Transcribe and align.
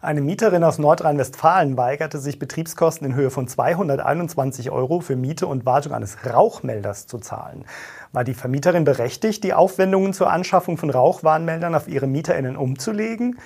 Eine 0.00 0.20
Mieterin 0.20 0.62
aus 0.62 0.78
Nordrhein-Westfalen 0.78 1.76
weigerte 1.76 2.20
sich, 2.20 2.38
Betriebskosten 2.38 3.04
in 3.04 3.16
Höhe 3.16 3.30
von 3.30 3.48
221 3.48 4.70
Euro 4.70 5.00
für 5.00 5.16
Miete 5.16 5.48
und 5.48 5.66
Wartung 5.66 5.92
eines 5.92 6.18
Rauchmelders 6.24 7.08
zu 7.08 7.18
zahlen. 7.18 7.64
War 8.12 8.22
die 8.22 8.34
Vermieterin 8.34 8.84
berechtigt, 8.84 9.42
die 9.42 9.54
Aufwendungen 9.54 10.12
zur 10.12 10.30
Anschaffung 10.30 10.76
von 10.76 10.90
Rauchwarnmeldern 10.90 11.74
auf 11.74 11.88
ihre 11.88 12.06
MieterInnen 12.06 12.56
umzulegen? 12.56 13.40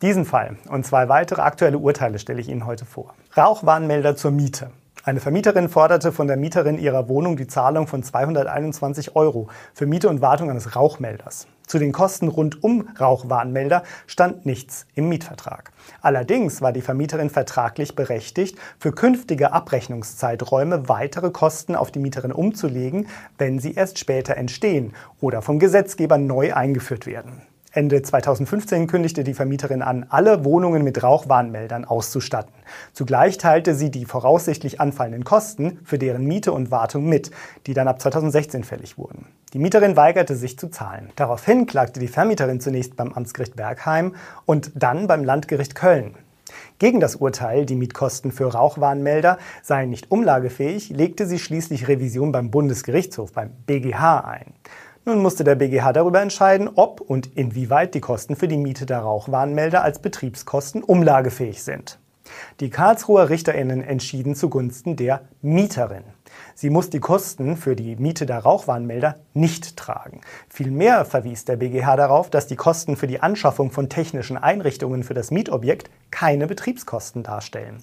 Diesen 0.00 0.24
Fall 0.24 0.56
und 0.70 0.86
zwei 0.86 1.10
weitere 1.10 1.42
aktuelle 1.42 1.76
Urteile 1.76 2.18
stelle 2.18 2.40
ich 2.40 2.48
Ihnen 2.48 2.64
heute 2.64 2.86
vor. 2.86 3.12
Rauchwarnmelder 3.36 4.16
zur 4.16 4.30
Miete. 4.30 4.70
Eine 5.04 5.20
Vermieterin 5.20 5.68
forderte 5.68 6.10
von 6.10 6.26
der 6.26 6.38
Mieterin 6.38 6.78
ihrer 6.78 7.10
Wohnung 7.10 7.36
die 7.36 7.48
Zahlung 7.48 7.86
von 7.86 8.02
221 8.02 9.14
Euro 9.14 9.50
für 9.74 9.84
Miete 9.84 10.08
und 10.08 10.22
Wartung 10.22 10.48
eines 10.48 10.74
Rauchmelders. 10.74 11.48
Zu 11.68 11.78
den 11.78 11.92
Kosten 11.92 12.28
rund 12.28 12.64
um 12.64 12.88
Rauchwarnmelder 12.98 13.82
stand 14.06 14.46
nichts 14.46 14.86
im 14.94 15.10
Mietvertrag. 15.10 15.70
Allerdings 16.00 16.62
war 16.62 16.72
die 16.72 16.80
Vermieterin 16.80 17.28
vertraglich 17.28 17.94
berechtigt, 17.94 18.58
für 18.78 18.92
künftige 18.92 19.52
Abrechnungszeiträume 19.52 20.88
weitere 20.88 21.30
Kosten 21.30 21.76
auf 21.76 21.92
die 21.92 21.98
Mieterin 21.98 22.32
umzulegen, 22.32 23.06
wenn 23.36 23.58
sie 23.58 23.74
erst 23.74 23.98
später 23.98 24.36
entstehen 24.38 24.94
oder 25.20 25.42
vom 25.42 25.58
Gesetzgeber 25.58 26.16
neu 26.16 26.54
eingeführt 26.54 27.04
werden. 27.04 27.42
Ende 27.72 28.00
2015 28.00 28.86
kündigte 28.86 29.24
die 29.24 29.34
Vermieterin 29.34 29.82
an, 29.82 30.06
alle 30.08 30.44
Wohnungen 30.44 30.82
mit 30.82 31.02
Rauchwarnmeldern 31.02 31.84
auszustatten. 31.84 32.54
Zugleich 32.92 33.36
teilte 33.36 33.74
sie 33.74 33.90
die 33.90 34.06
voraussichtlich 34.06 34.80
anfallenden 34.80 35.24
Kosten 35.24 35.78
für 35.84 35.98
deren 35.98 36.24
Miete 36.24 36.52
und 36.52 36.70
Wartung 36.70 37.06
mit, 37.06 37.30
die 37.66 37.74
dann 37.74 37.88
ab 37.88 38.00
2016 38.00 38.64
fällig 38.64 38.96
wurden. 38.96 39.26
Die 39.52 39.58
Mieterin 39.58 39.96
weigerte 39.96 40.34
sich 40.34 40.58
zu 40.58 40.68
zahlen. 40.68 41.10
Daraufhin 41.16 41.66
klagte 41.66 42.00
die 42.00 42.08
Vermieterin 42.08 42.60
zunächst 42.60 42.96
beim 42.96 43.12
Amtsgericht 43.12 43.56
Bergheim 43.56 44.14
und 44.46 44.72
dann 44.74 45.06
beim 45.06 45.24
Landgericht 45.24 45.74
Köln. 45.74 46.14
Gegen 46.78 47.00
das 47.00 47.16
Urteil, 47.16 47.66
die 47.66 47.74
Mietkosten 47.74 48.32
für 48.32 48.52
Rauchwarnmelder 48.52 49.38
seien 49.62 49.90
nicht 49.90 50.10
umlagefähig, 50.10 50.90
legte 50.90 51.26
sie 51.26 51.38
schließlich 51.38 51.88
Revision 51.88 52.32
beim 52.32 52.50
Bundesgerichtshof, 52.50 53.32
beim 53.32 53.50
BGH 53.66 54.20
ein. 54.20 54.54
Nun 55.08 55.22
musste 55.22 55.42
der 55.42 55.54
BGH 55.54 55.94
darüber 55.94 56.20
entscheiden, 56.20 56.68
ob 56.74 57.00
und 57.00 57.34
inwieweit 57.34 57.94
die 57.94 58.00
Kosten 58.02 58.36
für 58.36 58.46
die 58.46 58.58
Miete 58.58 58.84
der 58.84 58.98
Rauchwarnmelder 58.98 59.82
als 59.82 60.00
Betriebskosten 60.00 60.82
umlagefähig 60.82 61.62
sind. 61.62 61.98
Die 62.60 62.68
Karlsruher 62.68 63.30
Richterinnen 63.30 63.80
entschieden 63.80 64.34
zugunsten 64.34 64.96
der 64.96 65.22
Mieterin. 65.40 66.04
Sie 66.54 66.68
muss 66.68 66.90
die 66.90 67.00
Kosten 67.00 67.56
für 67.56 67.74
die 67.74 67.96
Miete 67.96 68.26
der 68.26 68.40
Rauchwarnmelder 68.40 69.16
nicht 69.32 69.78
tragen. 69.78 70.20
Vielmehr 70.50 71.06
verwies 71.06 71.46
der 71.46 71.56
BGH 71.56 71.96
darauf, 71.96 72.28
dass 72.28 72.46
die 72.46 72.56
Kosten 72.56 72.94
für 72.94 73.06
die 73.06 73.20
Anschaffung 73.20 73.70
von 73.70 73.88
technischen 73.88 74.36
Einrichtungen 74.36 75.04
für 75.04 75.14
das 75.14 75.30
Mietobjekt 75.30 75.88
keine 76.10 76.46
Betriebskosten 76.46 77.22
darstellen. 77.22 77.78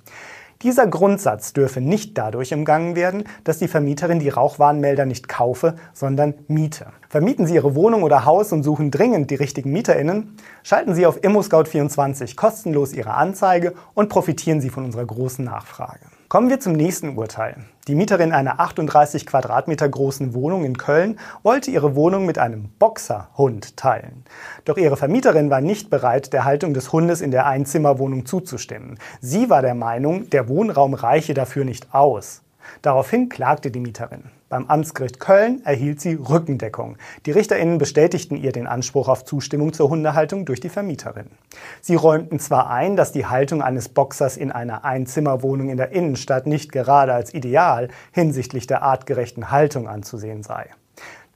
Dieser 0.66 0.88
Grundsatz 0.88 1.54
dürfe 1.54 1.80
nicht 1.80 2.18
dadurch 2.18 2.52
umgangen 2.52 2.96
werden, 2.96 3.26
dass 3.44 3.60
die 3.60 3.68
Vermieterin 3.68 4.18
die 4.18 4.30
Rauchwarnmelder 4.30 5.06
nicht 5.06 5.28
kaufe, 5.28 5.76
sondern 5.94 6.34
miete. 6.48 6.88
Vermieten 7.08 7.46
Sie 7.46 7.54
Ihre 7.54 7.76
Wohnung 7.76 8.02
oder 8.02 8.26
Haus 8.26 8.52
und 8.52 8.64
suchen 8.64 8.90
dringend 8.90 9.30
die 9.30 9.36
richtigen 9.36 9.72
MieterInnen? 9.72 10.36
Schalten 10.64 10.96
Sie 10.96 11.06
auf 11.06 11.24
ImmoScout24 11.24 12.36
kostenlos 12.36 12.94
Ihre 12.94 13.14
Anzeige 13.14 13.76
und 13.94 14.10
profitieren 14.10 14.60
Sie 14.60 14.72
von 14.72 14.86
unserer 14.86 15.06
großen 15.06 15.46
Nachfrage. 15.46 16.00
Kommen 16.36 16.50
wir 16.50 16.59
zum 16.59 16.73
nächsten 16.73 17.17
Urteil. 17.17 17.64
Die 17.88 17.95
Mieterin 17.95 18.33
einer 18.33 18.59
38 18.59 19.25
Quadratmeter 19.25 19.88
großen 19.88 20.33
Wohnung 20.33 20.66
in 20.66 20.78
Köln 20.78 21.17
wollte 21.44 21.72
ihre 21.72 21.95
Wohnung 21.95 22.25
mit 22.25 22.38
einem 22.38 22.72
Boxerhund 22.78 23.78
teilen. 23.78 24.25
Doch 24.66 24.75
ihre 24.75 24.97
Vermieterin 24.97 25.50
war 25.50 25.61
nicht 25.61 25.89
bereit, 25.89 26.33
der 26.33 26.44
Haltung 26.44 26.73
des 26.73 26.91
Hundes 26.91 27.22
in 27.22 27.31
der 27.31 27.45
Einzimmerwohnung 27.45 28.25
zuzustimmen. 28.25 29.00
Sie 29.22 29.50
war 29.50 29.61
der 29.61 29.75
Meinung, 29.75 30.30
der 30.30 30.50
Wohnraum 30.50 30.94
reiche 30.94 31.33
dafür 31.33 31.63
nicht 31.63 31.95
aus. 31.95 32.41
Daraufhin 32.82 33.30
klagte 33.30 33.72
die 33.72 33.80
Mieterin. 33.80 34.26
Beim 34.50 34.68
Amtsgericht 34.68 35.20
Köln 35.20 35.62
erhielt 35.66 36.00
sie 36.00 36.14
Rückendeckung. 36.14 36.98
Die 37.26 37.31
RichterInnen 37.31 37.78
bestätigten 37.78 38.36
ihr 38.36 38.52
den 38.52 38.68
Anspruch 38.68 39.08
auf 39.08 39.26
Zustimmung 39.26 39.74
zur 39.74 39.90
Hundehaltung 39.90 40.46
durch 40.46 40.59
die 40.59 40.70
Vermieterin. 40.70 41.30
Sie 41.81 41.96
räumten 41.96 42.40
zwar 42.40 42.70
ein, 42.70 42.96
dass 42.96 43.12
die 43.12 43.25
Haltung 43.25 43.62
eines 43.62 43.90
Boxers 43.90 44.38
in 44.38 44.52
einer 44.52 44.86
Einzimmerwohnung 44.86 45.70
in 45.70 45.78
der 45.78 45.92
Innenstadt 45.92 46.48
nicht 46.48 46.72
gerade 46.72 47.14
als 47.14 47.34
ideal 47.34 47.90
hinsichtlich 48.12 48.68
der 48.68 48.84
artgerechten 48.84 49.52
Haltung 49.52 49.88
anzusehen 49.88 50.44
sei. 50.44 50.70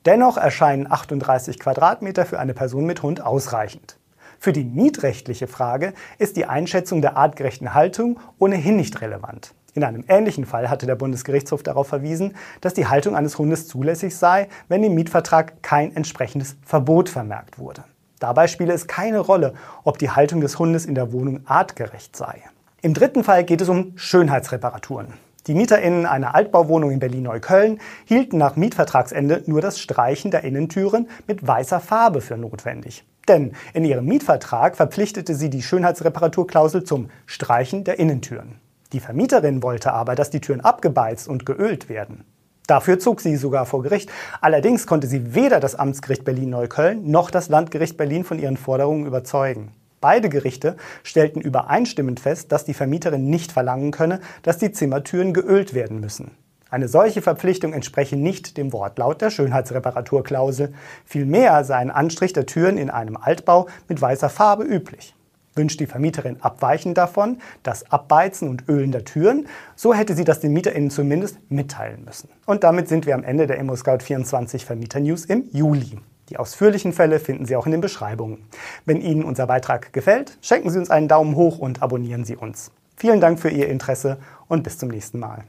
Dennoch 0.05 0.37
erscheinen 0.37 0.89
38 0.89 1.59
Quadratmeter 1.59 2.25
für 2.25 2.39
eine 2.39 2.53
Person 2.53 2.85
mit 2.85 3.03
Hund 3.03 3.21
ausreichend. 3.21 3.97
Für 4.39 4.53
die 4.53 4.63
mietrechtliche 4.63 5.47
Frage 5.47 5.93
ist 6.17 6.37
die 6.37 6.45
Einschätzung 6.45 7.01
der 7.01 7.17
artgerechten 7.17 7.73
Haltung 7.73 8.19
ohnehin 8.37 8.77
nicht 8.77 9.01
relevant. 9.01 9.53
In 9.73 9.83
einem 9.83 10.03
ähnlichen 10.07 10.45
Fall 10.45 10.69
hatte 10.69 10.85
der 10.85 10.95
Bundesgerichtshof 10.95 11.63
darauf 11.63 11.87
verwiesen, 11.87 12.35
dass 12.61 12.73
die 12.73 12.87
Haltung 12.87 13.15
eines 13.15 13.37
Hundes 13.37 13.67
zulässig 13.67 14.15
sei, 14.15 14.47
wenn 14.67 14.83
im 14.83 14.95
Mietvertrag 14.95 15.61
kein 15.61 15.95
entsprechendes 15.95 16.57
Verbot 16.65 17.09
vermerkt 17.09 17.59
wurde. 17.59 17.83
Dabei 18.19 18.47
spiele 18.47 18.73
es 18.73 18.87
keine 18.87 19.19
Rolle, 19.19 19.53
ob 19.83 19.97
die 19.97 20.09
Haltung 20.09 20.41
des 20.41 20.59
Hundes 20.59 20.85
in 20.85 20.95
der 20.95 21.13
Wohnung 21.13 21.41
artgerecht 21.45 22.15
sei. 22.15 22.41
Im 22.81 22.93
dritten 22.93 23.23
Fall 23.23 23.43
geht 23.43 23.61
es 23.61 23.69
um 23.69 23.93
Schönheitsreparaturen. 23.95 25.13
Die 25.47 25.53
MieterInnen 25.53 26.05
einer 26.05 26.35
Altbauwohnung 26.35 26.91
in 26.91 26.99
Berlin-Neukölln 26.99 27.79
hielten 28.05 28.37
nach 28.37 28.55
Mietvertragsende 28.55 29.43
nur 29.45 29.61
das 29.61 29.79
Streichen 29.79 30.31
der 30.31 30.43
Innentüren 30.43 31.07
mit 31.27 31.45
weißer 31.47 31.79
Farbe 31.79 32.21
für 32.21 32.37
notwendig. 32.37 33.05
Denn 33.27 33.53
in 33.73 33.85
ihrem 33.85 34.05
Mietvertrag 34.05 34.75
verpflichtete 34.75 35.35
sie 35.35 35.49
die 35.49 35.61
Schönheitsreparaturklausel 35.61 36.83
zum 36.83 37.09
Streichen 37.25 37.83
der 37.83 37.99
Innentüren. 37.99 38.59
Die 38.91 38.99
Vermieterin 38.99 39.61
wollte 39.61 39.93
aber, 39.93 40.15
dass 40.15 40.29
die 40.29 40.41
Türen 40.41 40.61
abgebeizt 40.61 41.27
und 41.27 41.45
geölt 41.45 41.89
werden. 41.89 42.25
Dafür 42.65 42.99
zog 42.99 43.21
sie 43.21 43.35
sogar 43.35 43.65
vor 43.65 43.81
Gericht. 43.81 44.11
Allerdings 44.41 44.85
konnte 44.85 45.07
sie 45.07 45.33
weder 45.33 45.59
das 45.59 45.75
Amtsgericht 45.75 46.23
Berlin-Neukölln 46.23 47.09
noch 47.09 47.31
das 47.31 47.49
Landgericht 47.49 47.97
Berlin 47.97 48.23
von 48.23 48.37
ihren 48.37 48.57
Forderungen 48.57 49.07
überzeugen. 49.07 49.71
Beide 50.01 50.29
Gerichte 50.29 50.77
stellten 51.03 51.41
übereinstimmend 51.41 52.19
fest, 52.19 52.51
dass 52.51 52.65
die 52.65 52.73
Vermieterin 52.73 53.29
nicht 53.29 53.51
verlangen 53.51 53.91
könne, 53.91 54.21
dass 54.43 54.59
die 54.59 54.71
Zimmertüren 54.71 55.33
geölt 55.33 55.73
werden 55.73 55.99
müssen. 55.99 56.31
Eine 56.69 56.87
solche 56.87 57.23
Verpflichtung 57.23 57.73
entspreche 57.73 58.15
nicht 58.15 58.55
dem 58.55 58.71
Wortlaut 58.71 59.21
der 59.21 59.31
Schönheitsreparaturklausel. 59.31 60.73
Vielmehr 61.03 61.63
sei 61.63 61.77
ein 61.77 61.89
Anstrich 61.89 62.33
der 62.33 62.45
Türen 62.45 62.77
in 62.77 62.91
einem 62.91 63.17
Altbau 63.17 63.67
mit 63.87 63.99
weißer 63.99 64.29
Farbe 64.29 64.63
üblich. 64.63 65.15
Wünscht 65.55 65.79
die 65.79 65.85
Vermieterin 65.85 66.37
abweichend 66.41 66.97
davon, 66.97 67.39
das 67.63 67.91
Abbeizen 67.91 68.49
und 68.49 68.69
Ölen 68.69 68.91
der 68.91 69.05
Türen, 69.05 69.47
so 69.75 69.93
hätte 69.93 70.15
sie 70.15 70.23
das 70.23 70.39
den 70.39 70.53
MieterInnen 70.53 70.89
zumindest 70.89 71.37
mitteilen 71.49 72.05
müssen. 72.05 72.29
Und 72.45 72.63
damit 72.63 72.87
sind 72.87 73.05
wir 73.05 73.15
am 73.15 73.23
Ende 73.23 73.47
der 73.47 73.61
ImmoScout24 73.61 74.65
Vermieter 74.65 74.99
News 74.99 75.25
im 75.25 75.45
Juli. 75.51 75.99
Die 76.29 76.37
ausführlichen 76.37 76.93
Fälle 76.93 77.19
finden 77.19 77.45
Sie 77.45 77.55
auch 77.55 77.65
in 77.65 77.71
den 77.71 77.81
Beschreibungen. 77.81 78.45
Wenn 78.85 79.01
Ihnen 79.01 79.23
unser 79.23 79.47
Beitrag 79.47 79.91
gefällt, 79.93 80.37
schenken 80.41 80.69
Sie 80.69 80.77
uns 80.77 80.91
einen 80.91 81.07
Daumen 81.07 81.35
hoch 81.35 81.57
und 81.57 81.81
abonnieren 81.81 82.23
Sie 82.23 82.35
uns. 82.35 82.71
Vielen 82.95 83.19
Dank 83.19 83.39
für 83.39 83.49
Ihr 83.49 83.67
Interesse 83.67 84.17
und 84.47 84.63
bis 84.63 84.77
zum 84.77 84.89
nächsten 84.89 85.19
Mal. 85.19 85.43